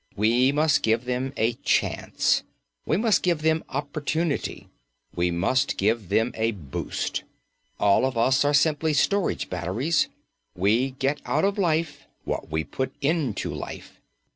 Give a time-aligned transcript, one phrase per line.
[0.15, 2.41] We must give them a chance.
[2.87, 4.67] We must give them opportunity.
[5.15, 7.23] We must give them a boost.
[7.79, 10.07] All of us are simply storage batteries.
[10.55, 14.01] We get out of life what we put into life.